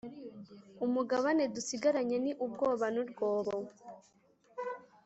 umugabane 0.85 1.43
dusigaranye 1.55 2.17
ni 2.23 2.31
ubwoba 2.45 2.85
n’urwobo, 2.93 3.55